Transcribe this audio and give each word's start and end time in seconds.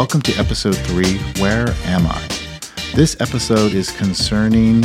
Welcome 0.00 0.22
to 0.22 0.34
episode 0.38 0.78
three 0.78 1.18
Where 1.42 1.68
Am 1.84 2.06
I? 2.06 2.26
This 2.94 3.20
episode 3.20 3.74
is 3.74 3.90
concerning 3.90 4.80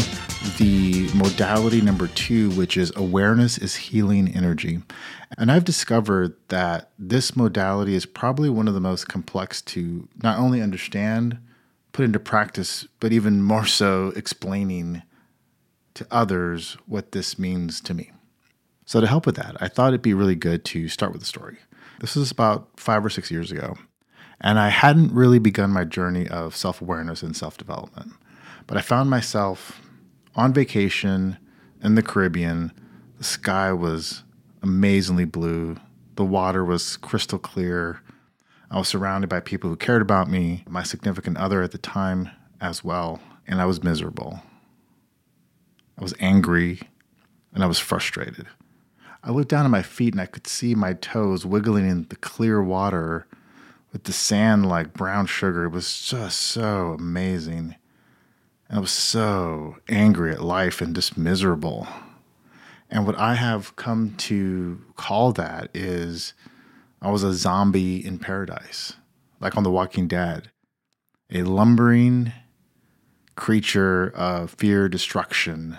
the 0.58 1.10
modality 1.16 1.80
number 1.80 2.08
two, 2.08 2.50
which 2.50 2.76
is 2.76 2.92
awareness 2.98 3.58
is 3.58 3.78
healing 3.78 4.36
energy. 4.36 4.82
And 5.38 5.54
I've 5.54 5.64
discovered 5.64 6.36
that 6.50 6.92
this 7.00 7.34
modality 7.34 7.96
is 7.96 8.06
probably 8.06 8.50
one 8.50 8.68
of 8.68 8.74
the 8.74 8.82
most 8.82 9.08
complex 9.08 9.62
to 9.62 10.10
not 10.22 10.38
only 10.38 10.62
understand, 10.62 11.38
put 11.94 12.04
into 12.04 12.20
practice, 12.20 12.86
but 13.00 13.14
even 13.14 13.42
more 13.42 13.66
so 13.66 14.12
explaining 14.18 15.02
to 15.94 16.06
others 16.12 16.76
what 16.88 17.14
this 17.14 17.40
means 17.40 17.80
to 17.80 17.94
me. 17.94 18.12
So, 18.84 19.00
to 19.00 19.08
help 19.08 19.26
with 19.26 19.38
that, 19.38 19.56
I 19.62 19.70
thought 19.70 19.94
it'd 19.94 20.02
be 20.02 20.14
really 20.14 20.36
good 20.36 20.66
to 20.66 20.90
start 20.90 21.14
with 21.14 21.22
a 21.22 21.26
story. 21.26 21.60
This 22.02 22.18
was 22.18 22.32
about 22.32 22.68
five 22.76 23.06
or 23.06 23.10
six 23.10 23.32
years 23.32 23.50
ago, 23.50 23.78
and 24.42 24.60
I 24.60 24.70
hadn't 24.70 25.14
really 25.14 25.40
begun 25.40 25.72
my 25.72 25.84
journey 25.84 26.28
of 26.28 26.56
self 26.56 26.82
awareness 26.82 27.24
and 27.24 27.36
self 27.36 27.58
development. 27.58 28.14
But 28.68 28.78
I 28.78 28.82
found 28.82 29.10
myself 29.10 29.82
on 30.36 30.54
vacation 30.54 31.38
in 31.84 31.96
the 31.96 32.04
Caribbean. 32.04 32.72
The 33.18 33.24
sky 33.24 33.72
was 33.72 34.24
amazingly 34.62 35.26
blue, 35.26 35.78
the 36.16 36.26
water 36.26 36.66
was 36.66 36.98
crystal 36.98 37.40
clear. 37.40 38.02
I 38.72 38.80
was 38.80 38.88
surrounded 38.88 39.30
by 39.30 39.42
people 39.42 39.70
who 39.70 39.76
cared 39.76 40.02
about 40.02 40.30
me, 40.30 40.64
my 40.68 40.82
significant 40.82 41.38
other 41.38 41.62
at 41.62 41.72
the 41.72 41.78
time 41.78 42.32
as 42.60 42.84
well, 42.84 43.22
and 43.48 43.62
I 43.62 43.66
was 43.66 43.84
miserable. 43.84 44.42
I 45.98 46.02
was 46.02 46.16
angry 46.20 46.82
and 47.54 47.64
I 47.64 47.68
was 47.68 47.80
frustrated. 47.80 48.48
I 49.24 49.32
looked 49.32 49.50
down 49.50 49.66
at 49.66 49.72
my 49.72 49.82
feet 49.82 50.14
and 50.14 50.22
I 50.22 50.26
could 50.26 50.48
see 50.48 50.76
my 50.76 50.94
toes 50.94 51.46
wiggling 51.46 51.88
in 51.88 52.08
the 52.10 52.16
clear 52.16 52.62
water 52.62 53.28
with 53.96 54.04
the 54.04 54.12
sand 54.12 54.66
like 54.68 54.92
brown 54.92 55.26
sugar. 55.26 55.64
It 55.64 55.70
was 55.70 56.02
just 56.02 56.42
so 56.42 56.98
amazing. 57.00 57.78
And 58.68 58.78
I 58.78 58.82
was 58.82 58.92
so 58.92 59.78
angry 59.88 60.34
at 60.34 60.44
life 60.44 60.82
and 60.82 60.94
just 60.94 61.18
miserable. 61.18 61.88
And 62.90 63.08
what 63.08 63.18
I 63.18 63.36
have 63.36 63.78
come 63.78 64.14
to 64.18 64.82
call 64.98 65.32
that 65.32 65.70
is 65.74 66.34
I 67.02 67.10
was 67.10 67.24
a 67.24 67.34
zombie 67.34 68.06
in 68.06 68.20
paradise, 68.20 68.98
like 69.40 69.56
on 69.56 69.64
The 69.64 69.72
Walking 69.72 70.10
Dead, 70.10 70.52
a 71.32 71.44
lumbering 71.44 72.34
creature 73.38 74.10
of 74.14 74.52
fear, 74.52 74.90
destruction, 74.90 75.78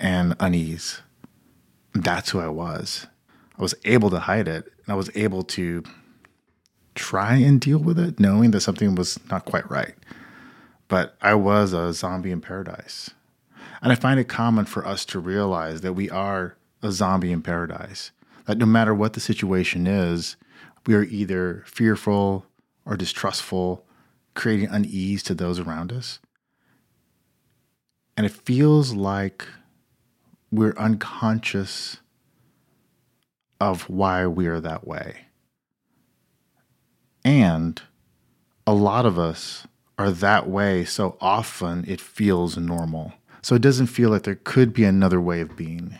and 0.00 0.34
unease 0.40 1.02
that's 1.94 2.30
who 2.30 2.40
I 2.40 2.48
was. 2.48 3.06
I 3.58 3.62
was 3.62 3.74
able 3.84 4.08
to 4.10 4.20
hide 4.20 4.48
it 4.48 4.64
and 4.64 4.92
I 4.92 4.94
was 4.94 5.10
able 5.14 5.42
to 5.42 5.82
try 6.98 7.36
and 7.36 7.60
deal 7.60 7.78
with 7.78 7.98
it, 7.98 8.18
knowing 8.20 8.50
that 8.50 8.60
something 8.60 8.94
was 8.94 9.18
not 9.30 9.44
quite 9.44 9.70
right. 9.70 9.94
But 10.88 11.16
I 11.22 11.34
was 11.34 11.72
a 11.72 11.92
zombie 11.92 12.30
in 12.30 12.40
paradise. 12.40 13.10
And 13.80 13.92
I 13.92 13.94
find 13.94 14.18
it 14.18 14.28
common 14.28 14.64
for 14.64 14.86
us 14.86 15.04
to 15.06 15.20
realize 15.20 15.82
that 15.82 15.92
we 15.92 16.10
are 16.10 16.56
a 16.82 16.90
zombie 16.90 17.32
in 17.32 17.42
paradise, 17.42 18.10
that 18.46 18.58
no 18.58 18.66
matter 18.66 18.94
what 18.94 19.12
the 19.12 19.20
situation 19.20 19.86
is, 19.86 20.36
we 20.86 20.94
are 20.94 21.04
either 21.04 21.62
fearful 21.66 22.46
or 22.84 22.96
distrustful, 22.96 23.84
creating 24.34 24.68
unease 24.68 25.22
to 25.24 25.34
those 25.34 25.58
around 25.58 25.92
us. 25.92 26.18
And 28.16 28.26
it 28.26 28.32
feels 28.32 28.94
like 28.94 29.46
we're 30.50 30.74
unconscious 30.76 31.98
of 33.60 33.88
why 33.88 34.26
we 34.26 34.46
are 34.46 34.60
that 34.60 34.86
way. 34.86 35.27
And 37.24 37.80
a 38.66 38.72
lot 38.72 39.06
of 39.06 39.18
us 39.18 39.66
are 39.98 40.10
that 40.10 40.48
way 40.48 40.84
so 40.84 41.16
often 41.20 41.84
it 41.88 42.00
feels 42.00 42.56
normal. 42.56 43.12
So 43.42 43.54
it 43.54 43.62
doesn't 43.62 43.86
feel 43.86 44.10
like 44.10 44.22
there 44.22 44.40
could 44.42 44.72
be 44.72 44.84
another 44.84 45.20
way 45.20 45.40
of 45.40 45.56
being. 45.56 45.98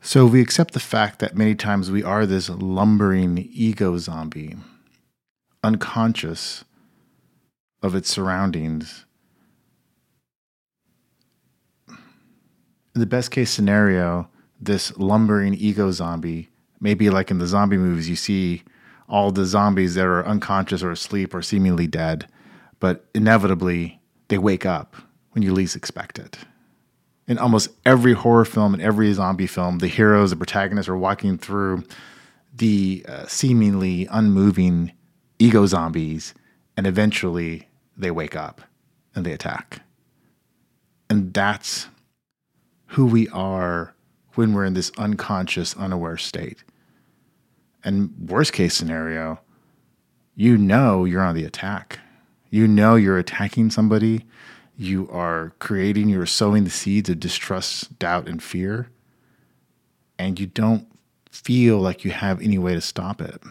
So 0.00 0.26
we 0.26 0.40
accept 0.40 0.74
the 0.74 0.80
fact 0.80 1.18
that 1.18 1.36
many 1.36 1.54
times 1.54 1.90
we 1.90 2.02
are 2.02 2.24
this 2.24 2.48
lumbering 2.48 3.38
ego 3.52 3.98
zombie, 3.98 4.56
unconscious 5.62 6.64
of 7.82 7.94
its 7.94 8.08
surroundings 8.08 9.04
in 12.94 13.00
the 13.00 13.06
best 13.06 13.30
case 13.30 13.50
scenario, 13.50 14.28
this 14.60 14.96
lumbering 14.98 15.54
ego 15.54 15.90
zombie, 15.90 16.48
maybe 16.80 17.08
like 17.10 17.30
in 17.30 17.38
the 17.38 17.46
zombie 17.46 17.78
movies, 17.78 18.08
you 18.08 18.16
see 18.16 18.62
all 19.10 19.32
the 19.32 19.44
zombies 19.44 19.94
that 19.96 20.06
are 20.06 20.24
unconscious 20.24 20.82
or 20.82 20.92
asleep 20.92 21.34
or 21.34 21.42
seemingly 21.42 21.86
dead, 21.86 22.26
but 22.78 23.04
inevitably 23.14 24.00
they 24.28 24.38
wake 24.38 24.64
up 24.64 24.94
when 25.32 25.42
you 25.42 25.52
least 25.52 25.76
expect 25.76 26.18
it. 26.18 26.38
In 27.26 27.38
almost 27.38 27.70
every 27.84 28.12
horror 28.12 28.44
film 28.44 28.72
and 28.72 28.82
every 28.82 29.12
zombie 29.12 29.46
film, 29.46 29.78
the 29.78 29.88
heroes, 29.88 30.30
the 30.30 30.36
protagonists 30.36 30.88
are 30.88 30.96
walking 30.96 31.36
through 31.36 31.84
the 32.54 33.04
uh, 33.08 33.26
seemingly 33.26 34.06
unmoving 34.10 34.92
ego 35.38 35.66
zombies, 35.66 36.34
and 36.76 36.86
eventually 36.86 37.68
they 37.96 38.10
wake 38.10 38.36
up 38.36 38.62
and 39.14 39.24
they 39.24 39.32
attack. 39.32 39.82
And 41.08 41.34
that's 41.34 41.88
who 42.86 43.06
we 43.06 43.28
are 43.28 43.94
when 44.34 44.52
we're 44.52 44.64
in 44.64 44.74
this 44.74 44.92
unconscious, 44.98 45.76
unaware 45.76 46.16
state. 46.16 46.62
And 47.84 48.14
worst 48.28 48.52
case 48.52 48.74
scenario, 48.74 49.40
you 50.34 50.56
know 50.56 51.04
you're 51.04 51.22
on 51.22 51.34
the 51.34 51.44
attack. 51.44 52.00
You 52.50 52.66
know 52.66 52.96
you're 52.96 53.18
attacking 53.18 53.70
somebody. 53.70 54.26
You 54.76 55.08
are 55.10 55.52
creating, 55.58 56.08
you're 56.08 56.26
sowing 56.26 56.64
the 56.64 56.70
seeds 56.70 57.08
of 57.08 57.20
distrust, 57.20 57.98
doubt, 57.98 58.28
and 58.28 58.42
fear. 58.42 58.90
And 60.18 60.38
you 60.38 60.46
don't 60.46 60.86
feel 61.30 61.78
like 61.78 62.04
you 62.04 62.10
have 62.10 62.40
any 62.42 62.58
way 62.58 62.74
to 62.74 62.80
stop 62.80 63.20
it. 63.20 63.42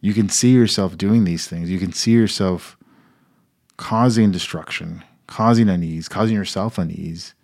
You 0.00 0.14
can 0.14 0.28
see 0.28 0.52
yourself 0.52 0.96
doing 0.96 1.24
these 1.24 1.46
things. 1.46 1.70
You 1.70 1.78
can 1.78 1.92
see 1.92 2.12
yourself 2.12 2.76
causing 3.76 4.30
destruction, 4.30 5.04
causing 5.26 5.68
unease, 5.68 6.08
causing 6.08 6.36
yourself 6.36 6.78
unease 6.78 7.34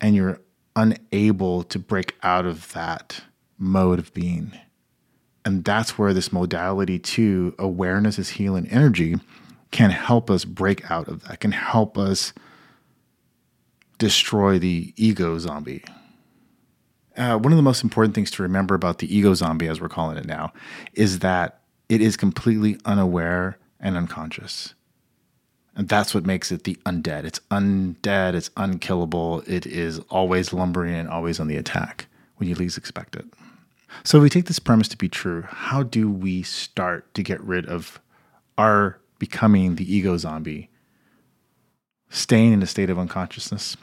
and 0.00 0.14
you're 0.14 0.40
unable 0.76 1.62
to 1.64 1.78
break 1.78 2.16
out 2.22 2.46
of 2.46 2.72
that 2.72 3.22
mode 3.58 3.98
of 3.98 4.12
being. 4.14 4.52
And 5.44 5.64
that's 5.64 5.98
where 5.98 6.12
this 6.12 6.32
modality 6.32 6.98
to 6.98 7.54
awareness 7.58 8.18
is 8.18 8.30
healing 8.30 8.68
energy 8.68 9.16
can 9.70 9.90
help 9.90 10.30
us 10.30 10.44
break 10.44 10.90
out 10.90 11.08
of 11.08 11.24
that, 11.24 11.40
can 11.40 11.52
help 11.52 11.98
us 11.98 12.32
destroy 13.98 14.58
the 14.58 14.92
ego 14.96 15.38
zombie. 15.38 15.84
Uh, 17.16 17.36
one 17.36 17.52
of 17.52 17.56
the 17.56 17.62
most 17.62 17.82
important 17.82 18.14
things 18.14 18.30
to 18.30 18.42
remember 18.42 18.74
about 18.74 18.98
the 18.98 19.14
ego 19.14 19.34
zombie, 19.34 19.66
as 19.66 19.80
we're 19.80 19.88
calling 19.88 20.16
it 20.16 20.24
now, 20.24 20.52
is 20.94 21.18
that 21.18 21.60
it 21.88 22.00
is 22.00 22.16
completely 22.16 22.78
unaware 22.84 23.58
and 23.80 23.96
unconscious. 23.96 24.74
And 25.74 25.88
that's 25.88 26.14
what 26.14 26.26
makes 26.26 26.52
it 26.52 26.64
the 26.64 26.76
undead. 26.86 27.24
It's 27.24 27.40
undead, 27.50 28.34
it's 28.34 28.50
unkillable, 28.56 29.42
it 29.46 29.66
is 29.66 29.98
always 30.10 30.52
lumbering 30.52 30.94
and 30.94 31.08
always 31.08 31.40
on 31.40 31.48
the 31.48 31.56
attack 31.56 32.06
when 32.36 32.48
you 32.48 32.54
least 32.54 32.78
expect 32.78 33.16
it. 33.16 33.26
So, 34.04 34.18
if 34.18 34.22
we 34.22 34.30
take 34.30 34.46
this 34.46 34.58
premise 34.58 34.88
to 34.88 34.96
be 34.96 35.08
true, 35.08 35.42
how 35.48 35.82
do 35.82 36.10
we 36.10 36.42
start 36.42 37.12
to 37.14 37.22
get 37.22 37.40
rid 37.42 37.66
of 37.66 38.00
our 38.56 39.00
becoming 39.18 39.76
the 39.76 39.94
ego 39.94 40.16
zombie, 40.16 40.70
staying 42.10 42.52
in 42.52 42.62
a 42.62 42.66
state 42.66 42.90
of 42.90 42.98
unconsciousness? 42.98 43.76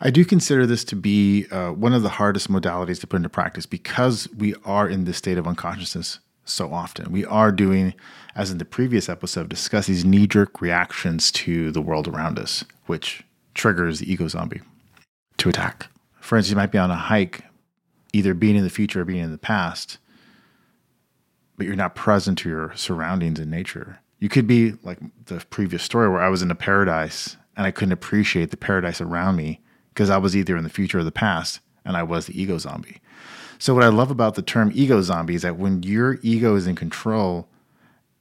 I 0.00 0.10
do 0.10 0.24
consider 0.24 0.66
this 0.66 0.84
to 0.84 0.96
be 0.96 1.46
uh, 1.50 1.70
one 1.70 1.94
of 1.94 2.02
the 2.02 2.08
hardest 2.08 2.50
modalities 2.50 3.00
to 3.00 3.06
put 3.06 3.16
into 3.16 3.28
practice 3.28 3.66
because 3.66 4.28
we 4.36 4.54
are 4.64 4.88
in 4.88 5.04
this 5.04 5.16
state 5.16 5.38
of 5.38 5.46
unconsciousness 5.46 6.18
so 6.44 6.72
often. 6.72 7.10
We 7.10 7.24
are 7.24 7.50
doing, 7.50 7.94
as 8.34 8.50
in 8.50 8.58
the 8.58 8.64
previous 8.64 9.08
episode, 9.08 9.48
discuss 9.48 9.86
these 9.86 10.04
knee 10.04 10.26
jerk 10.26 10.60
reactions 10.60 11.32
to 11.32 11.70
the 11.72 11.80
world 11.80 12.08
around 12.08 12.38
us, 12.38 12.64
which 12.86 13.24
triggers 13.54 14.00
the 14.00 14.10
ego 14.10 14.28
zombie 14.28 14.60
to 15.38 15.48
attack. 15.48 15.86
For 16.20 16.36
instance, 16.36 16.50
you 16.50 16.56
might 16.56 16.72
be 16.72 16.78
on 16.78 16.90
a 16.90 16.96
hike, 16.96 17.44
either 18.12 18.34
being 18.34 18.56
in 18.56 18.64
the 18.64 18.70
future 18.70 19.02
or 19.02 19.04
being 19.04 19.22
in 19.22 19.32
the 19.32 19.38
past, 19.38 19.98
but 21.56 21.66
you're 21.66 21.76
not 21.76 21.94
present 21.94 22.38
to 22.38 22.48
your 22.48 22.72
surroundings 22.74 23.40
in 23.40 23.50
nature. 23.50 24.00
You 24.18 24.28
could 24.28 24.46
be 24.46 24.72
like 24.82 24.98
the 25.26 25.44
previous 25.50 25.82
story 25.82 26.08
where 26.08 26.22
I 26.22 26.28
was 26.28 26.42
in 26.42 26.50
a 26.50 26.54
paradise 26.54 27.36
and 27.56 27.66
I 27.66 27.70
couldn't 27.70 27.92
appreciate 27.92 28.50
the 28.50 28.56
paradise 28.56 29.00
around 29.00 29.36
me 29.36 29.60
because 29.92 30.10
I 30.10 30.18
was 30.18 30.36
either 30.36 30.56
in 30.56 30.64
the 30.64 30.70
future 30.70 30.98
or 30.98 31.04
the 31.04 31.12
past 31.12 31.60
and 31.84 31.96
I 31.96 32.02
was 32.02 32.26
the 32.26 32.40
ego 32.40 32.58
zombie. 32.58 33.00
So 33.58 33.74
what 33.74 33.84
I 33.84 33.88
love 33.88 34.10
about 34.10 34.34
the 34.34 34.42
term 34.42 34.70
ego 34.74 35.00
zombie 35.00 35.34
is 35.34 35.42
that 35.42 35.56
when 35.56 35.82
your 35.82 36.18
ego 36.22 36.56
is 36.56 36.66
in 36.66 36.74
control 36.74 37.48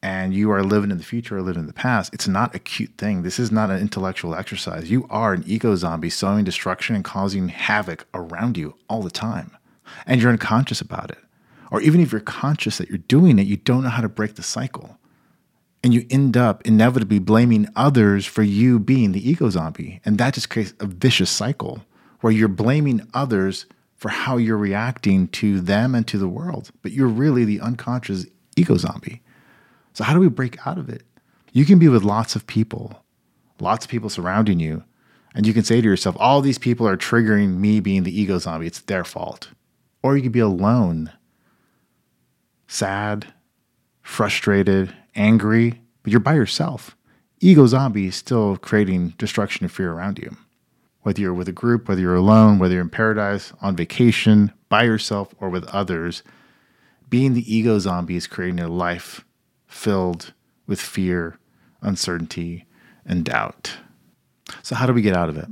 and 0.02 0.34
you 0.34 0.52
are 0.52 0.64
living 0.64 0.92
in 0.92 0.98
the 0.98 1.04
future 1.04 1.38
or 1.38 1.42
living 1.42 1.62
in 1.62 1.68
the 1.68 1.74
past, 1.74 2.14
it's 2.14 2.28
not 2.28 2.56
a 2.56 2.60
cute 2.60 2.92
thing. 2.98 3.24
This 3.24 3.40
is 3.40 3.52
not 3.52 3.70
an 3.70 3.80
intellectual 3.80 4.36
exercise. 4.36 4.90
You 4.90 5.08
are 5.10 5.34
an 5.34 5.44
ego 5.46 5.76
zombie 5.76 6.10
sowing 6.10 6.46
destruction 6.46 6.96
and 6.96 7.04
causing 7.04 7.50
havoc 7.50 8.08
around 8.14 8.58
you 8.58 8.76
all 8.88 9.02
the 9.02 9.10
time. 9.10 9.52
And 10.06 10.22
you're 10.22 10.32
unconscious 10.32 10.82
about 10.82 11.12
it. 11.12 11.18
Or 11.72 11.82
even 11.82 12.00
if 12.00 12.12
you're 12.12 12.22
conscious 12.22 12.78
that 12.78 12.90
you're 12.90 12.98
doing 12.98 13.40
it, 13.40 13.48
you 13.48 13.58
don't 13.58 13.84
know 13.84 13.90
how 13.90 14.02
to 14.02 14.10
break 14.10 14.36
the 14.36 14.44
cycle. 14.44 14.98
And 15.84 15.94
you 15.94 16.06
end 16.10 16.36
up 16.38 16.66
inevitably 16.66 17.20
blaming 17.20 17.68
others 17.76 18.26
for 18.26 18.44
you 18.44 18.80
being 18.80 19.12
the 19.12 19.30
ego 19.30 19.50
zombie. 19.50 20.02
And 20.06 20.18
that 20.18 20.34
just 20.34 20.50
creates 20.50 20.74
a 20.80 20.86
vicious 20.86 21.30
cycle 21.30 21.86
where 22.22 22.34
you're 22.34 22.48
blaming 22.48 23.08
others 23.14 23.66
for 23.98 24.10
how 24.10 24.38
you're 24.38 24.58
reacting 24.58 25.28
to 25.30 25.60
them 25.60 25.96
and 25.96 26.08
to 26.08 26.18
the 26.18 26.28
world. 26.28 26.72
But 26.82 26.92
you're 26.92 27.08
really 27.08 27.46
the 27.46 27.62
unconscious 27.62 28.26
ego 28.56 28.78
zombie. 28.78 29.22
So, 29.94 30.04
how 30.04 30.14
do 30.14 30.20
we 30.20 30.30
break 30.30 30.66
out 30.68 30.78
of 30.78 30.90
it? 30.90 31.04
You 31.54 31.66
can 31.66 31.80
be 31.80 31.88
with 31.88 32.04
lots 32.04 32.36
of 32.36 32.48
people, 32.48 33.04
lots 33.60 33.86
of 33.86 33.92
people 33.92 34.10
surrounding 34.10 34.60
you, 34.60 34.84
and 35.36 35.46
you 35.46 35.54
can 35.54 35.64
say 35.64 35.82
to 35.82 35.88
yourself, 35.88 36.16
all 36.20 36.42
these 36.42 36.58
people 36.58 36.88
are 36.88 36.98
triggering 36.98 37.58
me 37.58 37.80
being 37.80 38.04
the 38.04 38.20
ego 38.20 38.40
zombie. 38.40 38.68
It's 38.68 38.82
their 38.82 39.04
fault. 39.04 39.50
Or 40.06 40.16
you 40.16 40.22
could 40.22 40.32
be 40.32 40.40
alone, 40.40 41.12
sad, 42.68 43.34
frustrated, 44.04 44.96
angry, 45.16 45.82
but 46.04 46.12
you're 46.12 46.20
by 46.20 46.36
yourself. 46.36 46.96
Ego 47.40 47.66
zombie 47.66 48.06
is 48.06 48.16
still 48.16 48.56
creating 48.58 49.16
destruction 49.18 49.64
and 49.64 49.72
fear 49.72 49.92
around 49.92 50.20
you. 50.20 50.38
Whether 51.02 51.22
you're 51.22 51.34
with 51.34 51.50
a 51.50 51.52
group, 51.52 51.90
whether 51.90 52.02
you're 52.02 52.14
alone, 52.14 52.60
whether 52.60 52.76
you're 52.76 52.84
in 52.84 52.90
paradise, 52.92 53.52
on 53.62 53.76
vacation, 53.76 54.52
by 54.70 54.84
yourself, 54.84 55.34
or 55.40 55.50
with 55.50 55.66
others, 55.70 56.22
being 57.10 57.34
the 57.34 57.52
ego 57.52 57.80
zombie 57.80 58.16
is 58.16 58.28
creating 58.28 58.60
a 58.60 58.68
life 58.68 59.26
filled 59.66 60.34
with 60.68 60.80
fear, 60.80 61.40
uncertainty, 61.82 62.66
and 63.08 63.26
doubt. 63.26 63.78
So, 64.62 64.76
how 64.76 64.86
do 64.86 64.94
we 64.94 65.02
get 65.02 65.18
out 65.18 65.30
of 65.30 65.38
it? 65.38 65.50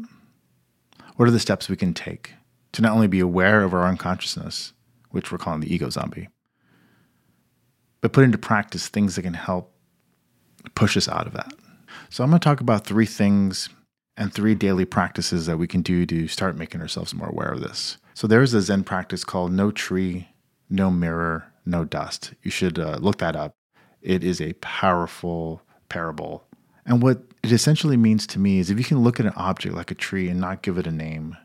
What 1.16 1.28
are 1.28 1.32
the 1.32 1.40
steps 1.40 1.70
we 1.70 1.76
can 1.76 1.96
take 1.96 2.36
to 2.74 2.82
not 2.82 2.92
only 2.92 3.08
be 3.08 3.20
aware 3.20 3.64
of 3.64 3.74
our 3.74 3.88
unconsciousness, 3.88 4.74
which 5.12 5.32
we're 5.32 5.38
calling 5.38 5.62
the 5.62 5.74
ego 5.74 5.90
zombie, 5.90 6.30
but 8.02 8.14
put 8.14 8.24
into 8.24 8.38
practice 8.38 8.88
things 8.88 9.16
that 9.16 9.22
can 9.22 9.34
help 9.34 9.74
push 10.76 10.98
us 10.98 11.08
out 11.08 11.28
of 11.28 11.34
that? 11.34 11.54
So, 12.10 12.24
I'm 12.24 12.30
going 12.30 12.40
to 12.40 12.44
talk 12.44 12.60
about 12.60 12.86
three 12.86 13.06
things 13.06 13.70
and 14.18 14.34
three 14.34 14.56
daily 14.56 14.86
practices 14.86 15.46
that 15.46 15.58
we 15.58 15.68
can 15.68 15.82
do 15.82 16.06
to 16.06 16.28
start 16.28 16.58
making 16.58 16.82
ourselves 16.82 17.14
more 17.14 17.30
aware 17.30 17.52
of 17.52 17.62
this. 17.62 17.98
So, 18.14 18.28
there's 18.28 18.54
a 18.54 18.62
Zen 18.62 18.84
practice 18.84 19.24
called 19.24 19.52
no 19.52 19.72
tree, 19.72 20.30
no 20.70 20.90
mirror, 20.90 21.52
no 21.66 21.86
dust. 21.86 22.34
You 22.42 22.52
should 22.52 22.80
uh, 22.80 22.98
look 23.00 23.20
that 23.20 23.36
up. 23.36 23.54
It 24.02 24.24
is 24.24 24.42
a 24.42 24.54
powerful 24.54 25.62
parable. 25.90 26.44
And 26.86 27.02
what 27.02 27.24
it 27.44 27.52
essentially 27.52 27.98
means 27.98 28.28
to 28.28 28.40
me 28.40 28.60
is 28.60 28.70
if 28.70 28.78
you 28.78 28.84
can 28.84 29.04
look 29.04 29.20
at 29.20 29.26
an 29.26 29.34
object 29.36 29.76
like 29.76 29.92
a 29.92 29.96
tree 29.96 30.28
and 30.28 30.42
not 30.42 30.62
give 30.62 30.78
it 30.78 30.88
a 30.88 30.92
name 30.92 31.38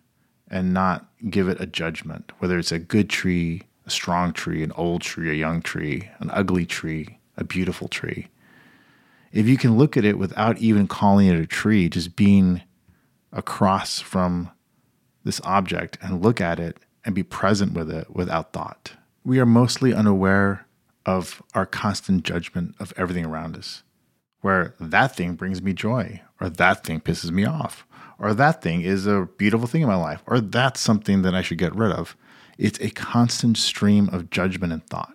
and 0.50 0.72
not 0.72 1.08
give 1.30 1.48
it 1.48 1.60
a 1.60 1.66
judgment, 1.66 2.32
whether 2.38 2.58
it's 2.58 2.72
a 2.72 2.78
good 2.78 3.10
tree, 3.10 3.62
a 3.86 3.90
strong 3.90 4.32
tree, 4.32 4.62
an 4.62 4.72
old 4.72 5.02
tree, 5.02 5.30
a 5.30 5.34
young 5.34 5.62
tree, 5.62 6.08
an 6.20 6.30
ugly 6.32 6.66
tree, 6.66 7.18
a 7.36 7.44
beautiful 7.44 7.88
tree, 7.88 8.28
if 9.32 9.46
you 9.46 9.56
can 9.56 9.76
look 9.76 9.96
at 9.96 10.04
it 10.04 10.18
without 10.18 10.58
even 10.58 10.86
calling 10.86 11.28
it 11.28 11.38
a 11.38 11.46
tree, 11.46 11.88
just 11.88 12.16
being 12.16 12.62
across 13.32 14.00
from 14.00 14.50
this 15.24 15.40
object 15.44 15.98
and 16.00 16.22
look 16.22 16.40
at 16.40 16.58
it 16.58 16.78
and 17.04 17.14
be 17.14 17.22
present 17.22 17.74
with 17.74 17.90
it 17.90 18.14
without 18.14 18.52
thought, 18.52 18.92
we 19.24 19.38
are 19.38 19.46
mostly 19.46 19.92
unaware 19.92 20.66
of 21.04 21.42
our 21.54 21.66
constant 21.66 22.24
judgment 22.24 22.74
of 22.80 22.92
everything 22.96 23.24
around 23.24 23.56
us, 23.56 23.82
where 24.40 24.74
that 24.78 25.16
thing 25.16 25.34
brings 25.34 25.60
me 25.62 25.72
joy, 25.72 26.20
or 26.40 26.48
that 26.48 26.84
thing 26.84 27.00
pisses 27.00 27.30
me 27.30 27.44
off, 27.44 27.86
or 28.18 28.34
that 28.34 28.62
thing 28.62 28.82
is 28.82 29.06
a 29.06 29.28
beautiful 29.36 29.66
thing 29.66 29.82
in 29.82 29.88
my 29.88 29.96
life, 29.96 30.22
or 30.26 30.40
that's 30.40 30.80
something 30.80 31.22
that 31.22 31.34
I 31.34 31.42
should 31.42 31.58
get 31.58 31.74
rid 31.74 31.92
of. 31.92 32.16
It's 32.56 32.80
a 32.80 32.90
constant 32.90 33.56
stream 33.56 34.08
of 34.10 34.30
judgment 34.30 34.72
and 34.72 34.84
thought. 34.86 35.14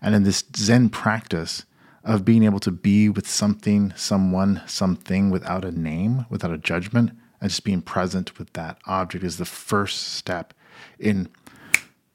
And 0.00 0.14
in 0.14 0.24
this 0.24 0.44
Zen 0.56 0.88
practice 0.88 1.64
of 2.04 2.24
being 2.24 2.42
able 2.42 2.58
to 2.60 2.72
be 2.72 3.08
with 3.08 3.28
something, 3.28 3.92
someone, 3.96 4.62
something 4.66 5.30
without 5.30 5.64
a 5.64 5.70
name, 5.70 6.26
without 6.28 6.50
a 6.50 6.58
judgment, 6.58 7.12
and 7.40 7.50
just 7.50 7.64
being 7.64 7.82
present 7.82 8.38
with 8.38 8.52
that 8.54 8.78
object 8.86 9.24
is 9.24 9.36
the 9.36 9.44
first 9.44 10.14
step 10.14 10.54
in 10.98 11.28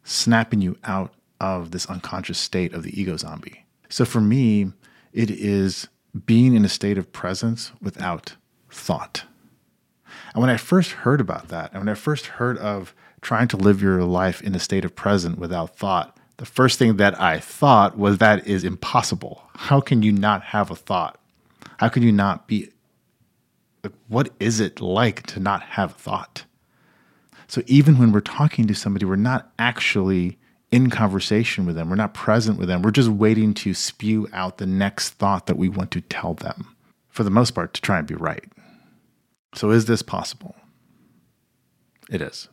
snapping 0.04 0.62
you 0.62 0.78
out 0.84 1.14
of 1.40 1.72
this 1.72 1.86
unconscious 1.86 2.38
state 2.38 2.74
of 2.74 2.84
the 2.84 3.00
ego 3.00 3.16
zombie. 3.16 3.66
So 3.90 4.04
for 4.06 4.22
me, 4.22 4.72
it 5.14 5.30
is 5.30 5.88
being 6.26 6.56
in 6.56 6.66
a 6.66 6.70
state 6.70 6.98
of 6.98 7.12
presence 7.12 7.72
without 7.82 8.36
thought. 8.70 9.24
And 10.34 10.42
when 10.42 10.50
I 10.50 10.58
first 10.58 10.92
heard 10.92 11.22
about 11.22 11.50
that, 11.50 11.72
and 11.72 11.82
when 11.82 11.90
I 11.90 11.96
first 11.96 12.28
heard 12.28 12.58
of 12.58 12.94
trying 13.22 13.48
to 13.50 13.58
live 13.58 13.82
your 13.82 14.04
life 14.04 14.42
in 14.42 14.56
a 14.56 14.60
state 14.60 14.86
of 14.86 14.96
present 14.96 15.38
without 15.38 15.76
thought, 15.76 16.18
the 16.38 16.46
first 16.46 16.78
thing 16.78 16.98
that 16.98 17.20
I 17.20 17.40
thought 17.40 17.98
was 17.98 18.20
that 18.20 18.48
is 18.48 18.64
impossible. 18.64 19.44
How 19.56 19.82
can 19.82 20.04
you 20.04 20.12
not 20.12 20.44
have 20.44 20.70
a 20.70 20.76
thought? 20.76 21.20
How 21.78 21.90
can 21.90 22.04
you 22.04 22.12
not 22.12 22.48
be 22.48 22.70
what 24.08 24.30
is 24.40 24.60
it 24.60 24.82
like 24.82 25.26
to 25.28 25.40
not 25.40 25.62
have 25.64 25.94
thought? 25.94 26.44
So 27.48 27.62
even 27.68 27.98
when 27.98 28.12
we're 28.12 28.20
talking 28.20 28.68
to 28.68 28.76
somebody, 28.76 29.06
we're 29.06 29.16
not 29.16 29.52
actually 29.58 30.38
in 30.72 30.90
conversation 30.90 31.66
with 31.66 31.76
them. 31.76 31.90
We're 31.90 31.96
not 31.96 32.14
present 32.14 32.58
with 32.60 32.68
them. 32.68 32.82
We're 32.82 32.92
just 32.92 33.10
waiting 33.10 33.54
to 33.56 33.74
spew 33.74 34.28
out 34.34 34.58
the 34.58 34.66
next 34.66 35.12
thought 35.12 35.46
that 35.48 35.58
we 35.58 35.70
want 35.70 35.92
to 35.92 36.02
tell 36.02 36.34
them, 36.34 36.76
for 37.10 37.24
the 37.24 37.30
most 37.30 37.52
part, 37.52 37.74
to 37.74 37.82
try 37.82 38.00
and 38.00 38.08
be 38.08 38.16
right. 38.16 38.44
So, 39.56 39.72
is 39.72 39.86
this 39.86 40.02
possible? 40.02 40.56
It 42.10 42.22
is. 42.22 42.50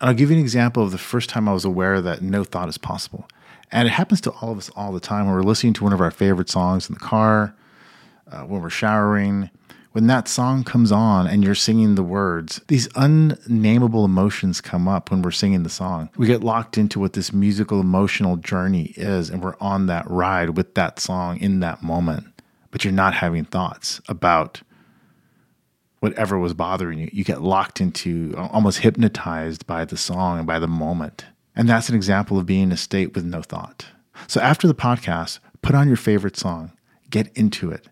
And 0.00 0.08
I'll 0.10 0.14
give 0.14 0.30
you 0.30 0.36
an 0.36 0.42
example 0.42 0.82
of 0.82 0.90
the 0.90 0.98
first 0.98 1.30
time 1.30 1.48
I 1.48 1.52
was 1.52 1.64
aware 1.64 2.00
that 2.00 2.22
no 2.22 2.44
thought 2.44 2.68
is 2.68 2.78
possible. 2.78 3.26
And 3.72 3.88
it 3.88 3.92
happens 3.92 4.20
to 4.22 4.30
all 4.32 4.52
of 4.52 4.58
us 4.58 4.70
all 4.76 4.92
the 4.92 5.00
time 5.00 5.26
when 5.26 5.34
we're 5.34 5.42
listening 5.42 5.72
to 5.74 5.84
one 5.84 5.92
of 5.92 6.00
our 6.00 6.10
favorite 6.10 6.50
songs 6.50 6.88
in 6.88 6.94
the 6.94 7.00
car, 7.00 7.54
uh, 8.30 8.42
when 8.42 8.60
we're 8.60 8.70
showering, 8.70 9.50
when 9.94 10.08
that 10.08 10.26
song 10.26 10.64
comes 10.64 10.90
on 10.90 11.28
and 11.28 11.44
you're 11.44 11.54
singing 11.54 11.94
the 11.94 12.02
words, 12.02 12.60
these 12.66 12.88
unnameable 12.96 14.04
emotions 14.04 14.60
come 14.60 14.88
up 14.88 15.08
when 15.08 15.22
we're 15.22 15.30
singing 15.30 15.62
the 15.62 15.70
song. 15.70 16.10
We 16.16 16.26
get 16.26 16.42
locked 16.42 16.76
into 16.76 16.98
what 16.98 17.12
this 17.12 17.32
musical 17.32 17.78
emotional 17.78 18.36
journey 18.36 18.92
is, 18.96 19.30
and 19.30 19.40
we're 19.40 19.54
on 19.60 19.86
that 19.86 20.10
ride 20.10 20.56
with 20.56 20.74
that 20.74 20.98
song 20.98 21.38
in 21.38 21.60
that 21.60 21.80
moment. 21.80 22.26
But 22.72 22.82
you're 22.82 22.92
not 22.92 23.14
having 23.14 23.44
thoughts 23.44 24.00
about 24.08 24.62
whatever 26.00 26.40
was 26.40 26.54
bothering 26.54 26.98
you. 26.98 27.08
You 27.12 27.22
get 27.22 27.40
locked 27.40 27.80
into, 27.80 28.34
almost 28.36 28.80
hypnotized 28.80 29.64
by 29.64 29.84
the 29.84 29.96
song 29.96 30.38
and 30.38 30.46
by 30.46 30.58
the 30.58 30.66
moment. 30.66 31.24
And 31.54 31.68
that's 31.68 31.88
an 31.88 31.94
example 31.94 32.36
of 32.36 32.46
being 32.46 32.64
in 32.64 32.72
a 32.72 32.76
state 32.76 33.14
with 33.14 33.24
no 33.24 33.42
thought. 33.42 33.86
So 34.26 34.40
after 34.40 34.66
the 34.66 34.74
podcast, 34.74 35.38
put 35.62 35.76
on 35.76 35.86
your 35.86 35.96
favorite 35.96 36.36
song, 36.36 36.72
get 37.10 37.30
into 37.36 37.70
it 37.70 37.86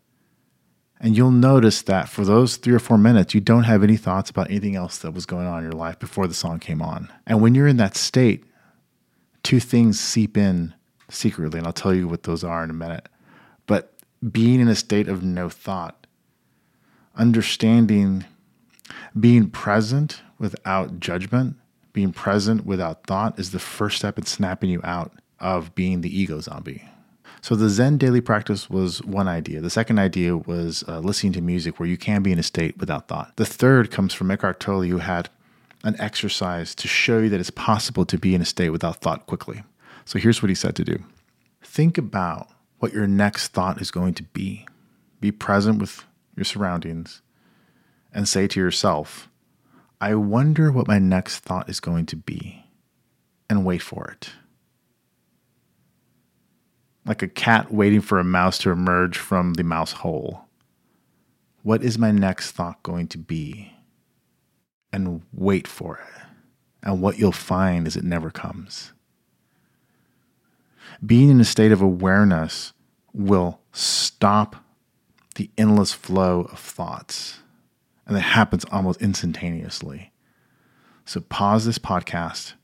and 1.03 1.17
you'll 1.17 1.33
notice 1.33 1.83
that 1.83 2.09
for 2.09 2.25
those 2.25 2.57
three 2.57 2.73
or 2.73 2.79
four 2.79 2.97
minutes, 2.97 3.35
you 3.35 3.41
don't 3.41 3.65
have 3.65 3.83
any 3.83 3.97
thoughts 3.97 4.31
about 4.31 4.49
anything 4.49 4.77
else 4.77 4.99
that 4.99 5.11
was 5.11 5.27
going 5.27 5.49
on 5.49 5.59
in 5.59 5.65
your 5.65 5.73
life 5.73 5.99
before 5.99 6.29
the 6.29 6.35
song 6.35 6.61
came 6.61 6.81
on. 6.81 7.13
And 7.27 7.43
when 7.43 7.57
you're 7.57 7.67
in 7.67 7.77
that 7.79 7.97
state, 7.97 8.45
two 9.43 9.59
things 9.59 9.99
seep 9.99 10.37
in 10.37 10.73
secretly, 11.11 11.59
and 11.59 11.67
I'll 11.67 11.73
tell 11.73 11.93
you 11.93 12.07
what 12.07 12.23
those 12.23 12.45
are 12.45 12.63
in 12.63 12.71
a 12.71 12.75
minute. 12.75 13.09
But 13.67 13.93
being 14.31 14.61
in 14.61 14.69
a 14.69 14.77
state 14.77 15.09
of 15.09 15.25
no 15.25 15.49
thought, 15.49 16.07
understanding, 17.17 18.25
being 19.19 19.51
present 19.51 20.23
without 20.39 21.01
judgment, 21.01 21.57
being 21.93 22.13
present 22.13 22.65
without 22.65 23.09
thought 23.09 23.41
is 23.41 23.51
the 23.51 23.59
first 23.59 23.99
step 23.99 24.19
in 24.19 24.27
snapping 24.27 24.71
you 24.71 24.81
out 24.85 25.13
of 25.41 25.75
being 25.75 26.01
the 26.01 26.17
ego 26.17 26.39
zombie. 26.39 26.89
So 27.43 27.57
the 27.57 27.69
Zen 27.69 27.99
daily 27.99 28.21
practice 28.21 28.71
was 28.71 29.03
one 29.03 29.27
idea. 29.27 29.61
The 29.61 29.69
second 29.69 29.99
idea 29.99 30.37
was 30.37 30.85
uh, 30.87 31.01
listening 31.01 31.33
to 31.33 31.41
music 31.41 31.81
where 31.81 31.89
you 31.89 31.97
can 31.97 32.23
be 32.23 32.31
in 32.31 32.39
a 32.39 32.43
state 32.43 32.79
without 32.79 33.09
thought. 33.09 33.33
The 33.35 33.45
third 33.45 33.91
comes 33.91 34.15
from 34.15 34.31
Eckhart 34.31 34.61
Tolle, 34.61 34.83
who 34.85 34.99
had 34.99 35.29
an 35.83 35.97
exercise 35.99 36.73
to 36.77 36.87
show 36.87 37.19
you 37.19 37.29
that 37.31 37.41
it's 37.41 37.51
possible 37.51 38.07
to 38.07 38.17
be 38.17 38.37
in 38.37 38.41
a 38.41 38.45
state 38.45 38.71
without 38.71 38.99
thought 38.99 39.27
quickly. 39.27 39.65
So 40.05 40.21
here's 40.21 40.41
what 40.41 40.51
he 40.51 40.55
said 40.55 40.77
to 40.77 40.85
do 40.85 41.03
think 41.63 41.99
about 41.99 42.49
what 42.79 42.93
your 42.93 43.09
next 43.09 43.49
thought 43.49 43.81
is 43.81 43.91
going 43.91 44.15
to 44.15 44.23
be. 44.23 44.67
Be 45.21 45.33
present 45.33 45.81
with 45.81 46.05
your 46.37 46.45
surroundings 46.45 47.23
and 48.13 48.29
say 48.29 48.47
to 48.47 48.61
yourself, 48.61 49.29
I 50.01 50.15
wonder 50.15 50.71
what 50.71 50.87
my 50.87 51.01
next 51.01 51.41
thought 51.41 51.69
is 51.69 51.81
going 51.81 52.07
to 52.07 52.17
be, 52.17 52.67
and 53.51 53.65
wait 53.65 53.83
for 53.83 54.09
it 54.09 54.31
like 57.05 57.23
a 57.23 57.29
cat 57.29 57.73
waiting 57.73 58.01
for 58.01 58.19
a 58.19 58.25
mouse 58.25 58.59
to 58.59 58.71
emerge 58.71 59.19
from 59.19 59.55
the 59.55 59.65
mouse 59.65 59.93
hole. 59.93 60.45
What 61.63 61.83
is 61.83 61.99
my 61.99 62.11
next 62.11 62.53
thought 62.53 62.83
going 62.83 63.09
to 63.09 63.19
be? 63.19 63.73
And 64.93 65.23
wait 65.33 65.67
for 65.67 65.97
it. 65.99 66.23
And 66.83 67.01
what 67.01 67.19
you'll 67.19 67.33
find 67.33 67.87
is 67.87 67.97
it 67.97 68.05
never 68.05 68.31
comes. 68.31 68.93
Being 71.05 71.31
in 71.31 71.41
a 71.41 71.45
state 71.45 71.73
of 71.73 71.81
awareness 71.81 72.73
will 73.13 73.61
stop 73.73 74.57
the 75.37 75.51
endless 75.57 75.93
flow 75.93 76.43
of 76.43 76.59
thoughts. 76.59 77.41
And 78.07 78.17
that 78.17 78.21
happens 78.21 78.65
almost 78.71 79.01
instantaneously. 79.01 80.13
So 81.05 81.21
pause 81.21 81.65
this 81.65 81.79
podcast, 81.79 82.55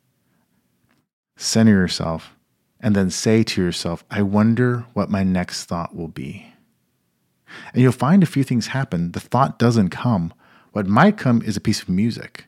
center 1.37 1.73
yourself, 1.73 2.37
and 2.81 2.95
then 2.95 3.11
say 3.11 3.43
to 3.43 3.63
yourself, 3.63 4.05
I 4.11 4.23
wonder 4.23 4.87
what 4.95 5.11
my 5.11 5.23
next 5.23 5.65
thought 5.65 5.97
will 5.97 6.09
be. 6.09 6.47
And 7.73 7.83
you'll 7.83 7.93
find 7.93 8.23
a 8.23 8.27
few 8.27 8.45
things 8.45 8.69
happen. 8.69 9.13
The 9.13 9.21
thought 9.21 9.59
doesn't 9.59 9.91
come. 9.91 10.33
What 10.73 10.87
might 10.87 11.17
come 11.17 11.43
is 11.43 11.57
a 11.57 11.61
piece 11.61 11.83
of 11.83 11.89
music. 11.89 12.45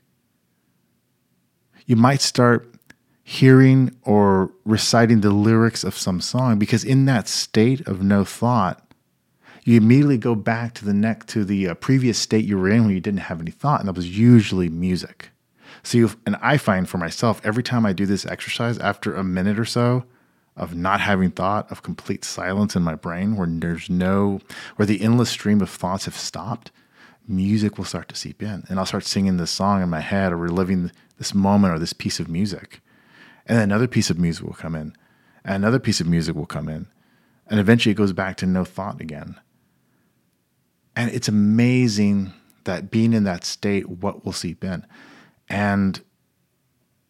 You 1.86 1.96
might 1.96 2.20
start 2.20 2.72
hearing 3.24 3.96
or 4.02 4.52
reciting 4.64 5.20
the 5.20 5.30
lyrics 5.30 5.84
of 5.84 5.96
some 5.96 6.20
song 6.20 6.58
because 6.58 6.84
in 6.84 7.06
that 7.06 7.28
state 7.28 7.86
of 7.86 8.02
no 8.02 8.24
thought, 8.24 8.84
you 9.64 9.76
immediately 9.76 10.18
go 10.18 10.34
back 10.34 10.74
to 10.74 10.84
the 10.84 10.94
neck 10.94 11.26
to 11.26 11.44
the 11.44 11.68
uh, 11.68 11.74
previous 11.74 12.18
state 12.18 12.44
you 12.44 12.58
were 12.58 12.68
in 12.68 12.84
when 12.84 12.94
you 12.94 13.00
didn't 13.00 13.20
have 13.20 13.40
any 13.40 13.50
thought, 13.50 13.80
and 13.80 13.88
that 13.88 13.96
was 13.96 14.18
usually 14.18 14.68
music. 14.68 15.30
So, 15.82 16.10
and 16.26 16.36
I 16.40 16.56
find 16.56 16.88
for 16.88 16.98
myself 16.98 17.40
every 17.44 17.62
time 17.62 17.84
I 17.84 17.92
do 17.92 18.06
this 18.06 18.26
exercise, 18.26 18.78
after 18.78 19.14
a 19.14 19.22
minute 19.22 19.58
or 19.58 19.64
so 19.64 20.04
of 20.56 20.74
not 20.74 21.00
having 21.00 21.30
thought, 21.30 21.70
of 21.70 21.82
complete 21.82 22.24
silence 22.24 22.76
in 22.76 22.82
my 22.82 22.94
brain, 22.94 23.36
where 23.36 23.46
there's 23.48 23.88
no, 23.88 24.40
where 24.76 24.86
the 24.86 25.00
endless 25.00 25.30
stream 25.30 25.60
of 25.60 25.70
thoughts 25.70 26.04
have 26.04 26.16
stopped, 26.16 26.70
music 27.26 27.78
will 27.78 27.84
start 27.84 28.08
to 28.08 28.16
seep 28.16 28.42
in, 28.42 28.64
and 28.68 28.78
I'll 28.78 28.86
start 28.86 29.04
singing 29.04 29.36
this 29.36 29.50
song 29.50 29.82
in 29.82 29.88
my 29.88 30.00
head 30.00 30.32
or 30.32 30.36
reliving 30.36 30.90
this 31.18 31.34
moment 31.34 31.74
or 31.74 31.78
this 31.78 31.92
piece 31.92 32.20
of 32.20 32.28
music, 32.28 32.80
and 33.46 33.58
then 33.58 33.64
another 33.64 33.86
piece 33.86 34.10
of 34.10 34.18
music 34.18 34.44
will 34.44 34.54
come 34.54 34.74
in, 34.74 34.94
and 35.44 35.56
another 35.56 35.78
piece 35.78 36.00
of 36.00 36.06
music 36.06 36.34
will 36.34 36.46
come 36.46 36.68
in, 36.68 36.88
and 37.46 37.60
eventually 37.60 37.92
it 37.92 37.96
goes 37.96 38.12
back 38.12 38.36
to 38.38 38.46
no 38.46 38.64
thought 38.64 39.00
again. 39.00 39.36
And 40.96 41.10
it's 41.12 41.28
amazing 41.28 42.32
that 42.64 42.90
being 42.90 43.12
in 43.12 43.24
that 43.24 43.44
state, 43.44 43.88
what 43.88 44.24
will 44.24 44.32
seep 44.32 44.64
in. 44.64 44.86
And 45.48 46.00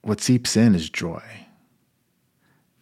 what 0.03 0.21
seeps 0.21 0.57
in 0.57 0.75
is 0.75 0.89
joy. 0.89 1.23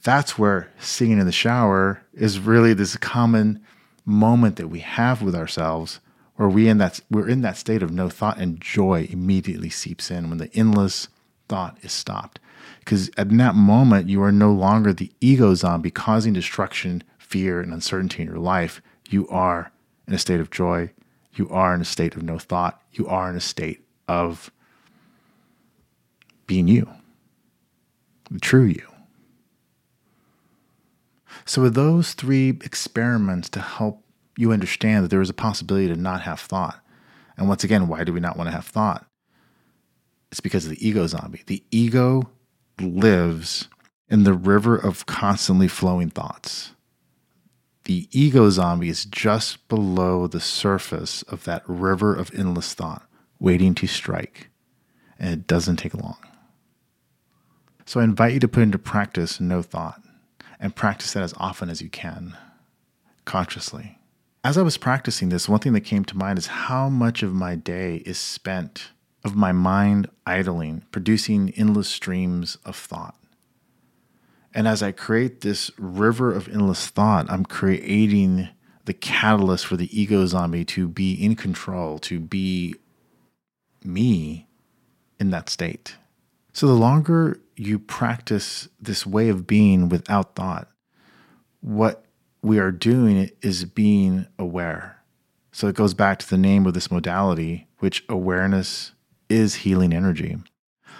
That's 0.09 0.38
where 0.38 0.73
singing 0.79 1.19
in 1.19 1.27
the 1.27 1.33
shower 1.33 2.00
is 2.15 2.38
really 2.38 2.73
this 2.73 2.97
common 2.97 3.62
moment 4.07 4.57
that 4.57 4.69
we 4.69 4.79
have 4.79 5.21
with 5.21 5.35
ourselves 5.35 6.00
where 6.37 6.49
we 6.49 6.67
in 6.67 6.79
that 6.79 7.00
we're 7.11 7.29
in 7.29 7.43
that 7.43 7.59
state 7.59 7.83
of 7.83 7.91
no 7.91 8.09
thought 8.09 8.38
and 8.38 8.59
joy 8.59 9.07
immediately 9.11 9.69
seeps 9.69 10.11
in 10.11 10.31
when 10.31 10.38
the 10.38 10.50
endless 10.55 11.09
thought 11.47 11.77
is 11.83 11.93
stopped. 11.93 12.41
Because 12.79 13.11
at 13.19 13.29
that 13.37 13.55
moment 13.55 14.09
you 14.09 14.23
are 14.23 14.33
no 14.33 14.50
longer 14.50 14.95
the 14.95 15.12
ego 15.21 15.55
zombie 15.55 15.91
causing 15.91 16.33
destruction, 16.33 17.05
fear, 17.19 17.61
and 17.61 17.75
uncertainty 17.75 18.23
in 18.23 18.29
your 18.29 18.38
life. 18.38 18.81
You 19.11 19.29
are 19.29 19.71
in 20.07 20.15
a 20.15 20.19
state 20.19 20.41
of 20.41 20.50
joy. 20.50 20.91
You 21.35 21.50
are 21.50 21.75
in 21.75 21.83
a 21.83 21.85
state 21.85 22.17
of 22.17 22.23
no 22.23 22.38
thought. 22.38 22.81
You 22.93 23.07
are 23.09 23.29
in 23.29 23.37
a 23.37 23.41
state 23.41 23.85
of 24.09 24.50
being 26.47 26.67
you, 26.67 26.88
the 28.31 28.41
true 28.41 28.65
you. 28.65 28.88
So, 31.49 31.62
with 31.62 31.73
those 31.73 32.12
three 32.12 32.50
experiments 32.50 33.49
to 33.50 33.61
help 33.61 34.05
you 34.37 34.52
understand 34.52 35.02
that 35.02 35.09
there 35.09 35.23
is 35.23 35.31
a 35.31 35.35
possibility 35.35 35.88
to 35.88 35.97
not 35.97 36.21
have 36.21 36.40
thought, 36.40 36.85
and 37.38 37.49
once 37.49 37.64
again, 37.64 37.88
why 37.88 38.05
do 38.05 38.12
we 38.12 38.21
not 38.21 38.37
want 38.37 38.49
to 38.49 38.55
have 38.55 38.67
thought? 38.67 39.07
It's 40.31 40.40
because 40.40 40.67
of 40.67 40.73
the 40.73 40.87
ego 40.87 41.07
zombie. 41.07 41.45
The 41.47 41.64
ego 41.71 42.28
lives 42.78 43.67
in 44.11 44.25
the 44.25 44.35
river 44.35 44.76
of 44.76 45.07
constantly 45.07 45.69
flowing 45.69 46.11
thoughts. 46.11 46.73
The 47.85 48.09
ego 48.12 48.50
zombie 48.50 48.90
is 48.90 49.07
just 49.07 49.69
below 49.69 50.26
the 50.26 50.40
surface 50.40 51.23
of 51.23 51.45
that 51.45 51.62
river 51.67 52.14
of 52.14 52.31
endless 52.35 52.75
thought, 52.75 53.09
waiting 53.40 53.75
to 53.76 53.87
strike. 53.87 54.50
And 55.19 55.33
it 55.33 55.47
doesn't 55.47 55.76
take 55.76 55.95
long. 55.95 56.19
So 57.87 58.00
I 58.00 58.05
invite 58.05 58.35
you 58.35 58.40
to 58.40 58.49
put 58.49 58.64
into 58.64 58.78
practice 58.78 59.40
no 59.40 59.62
thought 59.62 60.02
and 60.61 60.75
practice 60.77 61.12
that 61.12 61.23
as 61.23 61.35
often 61.37 61.71
as 61.71 61.81
you 61.83 61.88
can, 61.88 62.37
consciously. 63.25 63.99
As 64.45 64.57
I 64.57 64.62
was 64.62 64.79
practicing 64.79 65.29
this, 65.29 65.49
one 65.49 65.61
thing 65.61 65.73
that 65.73 65.81
came 65.83 66.05
to 66.05 66.17
mind 66.17 66.38
is 66.38 66.47
how 66.47 66.88
much 66.88 67.23
of 67.23 67.35
my 67.35 67.55
day 67.55 67.97
is 68.07 68.19
spent 68.19 68.91
of 69.25 69.35
my 69.35 69.53
mind 69.53 70.09
idling, 70.27 70.85
producing 70.91 71.50
endless 71.50 71.88
streams 71.88 72.57
of 72.65 72.77
thought. 72.77 73.17
And 74.55 74.67
as 74.67 74.83
I 74.83 74.93
create 74.93 75.41
this 75.41 75.71
river 75.79 76.33
of 76.33 76.49
endless 76.49 76.87
thought, 76.87 77.31
I'm 77.31 77.45
creating 77.45 78.49
the 78.87 78.95
catalyst 78.95 79.67
for 79.67 79.77
the 79.77 80.00
ego 80.00 80.25
zombie 80.27 80.65
to 80.65 80.88
be 80.88 81.12
in 81.12 81.37
control, 81.37 81.99
to 82.00 82.19
be 82.19 82.75
me 83.85 84.49
in 85.21 85.31
that 85.31 85.50
state. 85.50 85.97
So 86.52 86.67
the 86.67 86.73
longer 86.73 87.40
you 87.57 87.78
practice 87.78 88.69
this 88.81 89.07
way 89.07 89.28
of 89.28 89.47
being 89.47 89.88
without 89.88 90.35
thought, 90.35 90.69
what 91.61 92.05
we 92.43 92.59
are 92.59 92.73
doing 92.73 93.31
is 93.43 93.64
being 93.64 94.26
aware. 94.38 95.02
So 95.52 95.67
it 95.69 95.76
goes 95.76 95.95
back 95.95 96.19
to 96.21 96.28
the 96.28 96.38
name 96.38 96.67
of 96.67 96.75
this 96.75 96.90
modality, 96.90 97.67
which 97.78 98.05
awareness 98.09 98.93
is 99.28 99.57
healing 99.57 99.93
energy. 99.93 100.38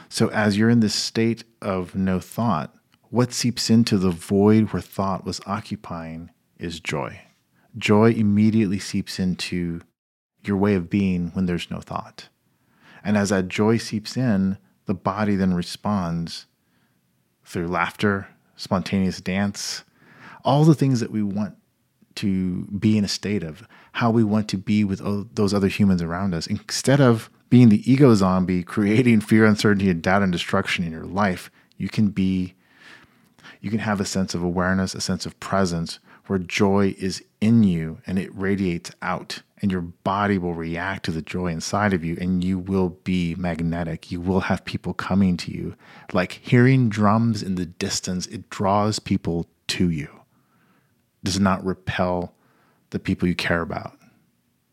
So 0.09 0.29
as 0.29 0.57
you're 0.57 0.71
in 0.71 0.81
this 0.81 0.95
state 0.95 1.45
of 1.63 1.95
no 1.95 2.19
thought, 2.19 2.75
what 3.11 3.33
seeps 3.33 3.71
into 3.71 3.99
the 3.99 4.11
void 4.11 4.73
where 4.73 4.83
thought 4.83 5.25
was 5.25 5.41
occupying 5.47 6.31
is 6.59 6.81
joy. 6.81 7.21
Joy 7.77 8.13
immediately 8.13 8.79
seeps 8.79 9.19
into 9.19 9.81
your 10.43 10.57
way 10.57 10.75
of 10.75 10.91
being 10.91 11.29
when 11.29 11.47
there's 11.47 11.71
no 11.71 11.81
thought. 11.81 12.29
And 13.05 13.17
as 13.17 13.31
that 13.31 13.49
joy 13.49 13.77
seeps 13.77 14.17
in, 14.17 14.59
the 14.89 14.95
body 14.95 15.37
then 15.37 15.53
responds 15.53 16.47
through 17.45 17.69
laughter, 17.69 18.27
spontaneous 18.57 19.21
dance, 19.21 19.85
all 20.45 20.65
the 20.65 20.75
things 20.75 21.01
that 21.01 21.13
we 21.13 21.23
want 21.23 21.55
to 22.17 22.63
be 22.65 22.97
in 22.97 23.05
a 23.05 23.09
state 23.09 23.43
of, 23.43 23.69
how 23.93 24.11
we 24.11 24.25
want 24.25 24.49
to 24.49 24.57
be 24.57 24.83
with 24.83 25.01
those 25.35 25.53
other 25.53 25.69
humans 25.69 26.01
around 26.01 26.35
us. 26.35 26.47
Instead 26.47 27.01
of 27.03 27.29
being 27.51 27.69
the 27.69 27.91
ego 27.91 28.15
zombie, 28.15 28.63
creating 28.63 29.21
fear, 29.21 29.45
uncertainty, 29.45 29.91
and 29.91 30.03
doubt 30.03 30.23
and 30.23 30.33
destruction 30.33 30.85
in 30.85 30.91
your 30.91 31.05
life, 31.05 31.51
you 31.77 31.89
can 31.89 32.09
be, 32.09 32.55
you 33.61 33.71
can 33.71 33.81
have 33.81 34.01
a 34.01 34.05
sense 34.05 34.35
of 34.35 34.43
awareness, 34.43 34.95
a 34.95 35.01
sense 35.01 35.27
of 35.27 35.39
presence 35.41 35.99
where 36.27 36.39
joy 36.39 36.95
is 36.99 37.25
in 37.41 37.63
you 37.63 37.99
and 38.07 38.19
it 38.19 38.35
radiates 38.35 38.91
out 39.03 39.43
and 39.61 39.73
your 39.73 39.81
body 39.81 40.39
will 40.39 40.55
react 40.55 41.05
to 41.05 41.11
the 41.11 41.23
joy 41.23 41.47
inside 41.47 41.93
of 41.93 42.05
you 42.05 42.17
and 42.21 42.45
you 42.45 42.59
will 42.59 42.91
be 42.91 43.35
magnetic. 43.37 44.13
You 44.13 44.21
will 44.21 44.41
have 44.41 44.65
people 44.65 44.95
coming 44.95 45.37
to 45.39 45.51
you. 45.51 45.75
Like 46.13 46.33
hearing 46.43 46.89
drums 46.89 47.43
in 47.43 47.57
the 47.57 47.67
distance, 47.67 48.27
it 48.27 48.49
draws 48.51 48.99
people 48.99 49.47
to 49.69 49.91
you. 49.91 50.09
It 51.23 51.25
does 51.25 51.41
not 51.41 51.65
repel 51.65 52.35
the 52.91 52.99
people 52.99 53.27
you 53.27 53.35
care 53.35 53.63
about. 53.63 53.99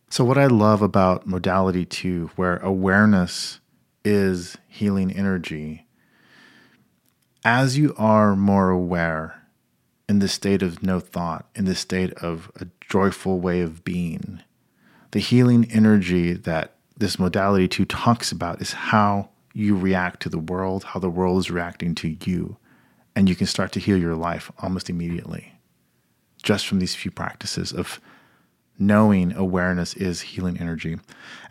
So, 0.09 0.23
what 0.23 0.37
I 0.37 0.45
love 0.45 0.81
about 0.81 1.25
modality 1.25 1.83
two, 1.83 2.29
where 2.35 2.57
awareness 2.57 3.59
is 4.05 4.55
healing 4.67 5.11
energy, 5.11 5.84
as 7.45 7.77
you 7.77 7.93
are 7.95 8.35
more 8.35 8.71
aware 8.71 9.43
in 10.09 10.19
the 10.19 10.27
state 10.27 10.63
of 10.63 10.83
no 10.83 10.99
thought, 10.99 11.47
in 11.55 11.65
the 11.65 11.75
state 11.75 12.11
of 12.15 12.51
a 12.59 12.67
joyful 12.81 13.39
way 13.39 13.61
of 13.61 13.83
being, 13.83 14.41
the 15.11 15.19
healing 15.19 15.71
energy 15.71 16.33
that 16.33 16.73
this 16.97 17.19
modality 17.19 17.67
two 17.67 17.85
talks 17.85 18.31
about 18.31 18.61
is 18.61 18.73
how 18.73 19.29
you 19.53 19.77
react 19.77 20.21
to 20.21 20.29
the 20.29 20.39
world, 20.39 20.83
how 20.83 20.99
the 20.99 21.09
world 21.09 21.39
is 21.39 21.51
reacting 21.51 21.93
to 21.95 22.17
you. 22.25 22.57
And 23.15 23.29
you 23.29 23.35
can 23.35 23.47
start 23.47 23.71
to 23.73 23.79
heal 23.79 23.97
your 23.97 24.15
life 24.15 24.51
almost 24.59 24.89
immediately 24.89 25.53
just 26.43 26.67
from 26.67 26.79
these 26.79 26.95
few 26.95 27.11
practices 27.11 27.73
of 27.73 27.99
knowing 28.77 29.33
awareness 29.33 29.93
is 29.95 30.21
healing 30.21 30.59
energy. 30.59 30.97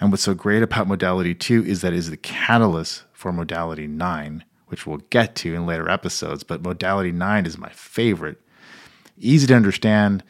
And 0.01 0.11
what's 0.11 0.23
so 0.23 0.35
great 0.35 0.63
about 0.63 0.89
modality 0.89 1.35
two 1.35 1.65
is 1.65 1.81
that 1.81 1.93
it 1.93 1.99
is 1.99 2.11
the 2.11 2.17
catalyst 2.17 3.05
for 3.13 3.33
modality 3.33 3.87
nine, 3.87 4.45
which 4.75 4.89
we'll 4.89 4.99
get 5.11 5.37
to 5.37 5.55
in 5.55 5.67
later 5.67 5.89
episodes. 5.89 6.43
But 6.43 6.65
modality 6.65 7.13
nine 7.13 7.47
is 7.47 7.57
my 7.57 7.69
favorite. 7.69 8.41
Easy 9.17 9.47
to 9.47 9.55
understand, 9.55 10.25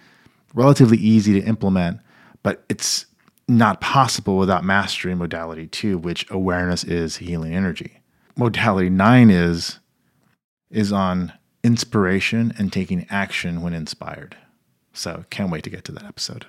relatively 0.52 0.98
easy 0.98 1.40
to 1.40 1.46
implement, 1.46 2.00
but 2.42 2.62
it's 2.68 3.06
not 3.48 3.80
possible 3.80 4.36
without 4.36 4.62
mastering 4.62 5.16
modality 5.16 5.66
two, 5.66 5.96
which 5.96 6.30
awareness 6.30 6.84
is 6.84 7.16
healing 7.16 7.54
energy. 7.54 8.02
Modality 8.36 8.90
nine 8.90 9.30
is 9.30 9.78
is 10.70 10.92
on 10.92 11.32
inspiration 11.62 12.52
and 12.58 12.70
taking 12.70 13.06
action 13.08 13.62
when 13.62 13.72
inspired. 13.72 14.36
So 14.92 15.24
can't 15.30 15.50
wait 15.50 15.64
to 15.64 15.70
get 15.70 15.84
to 15.84 15.92
that 15.92 16.04
episode. 16.04 16.44